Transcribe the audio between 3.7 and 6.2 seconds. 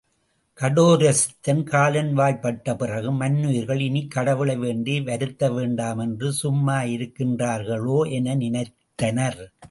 இனிக்கடவுளை வேண்டி வருத்தவேண்டாம்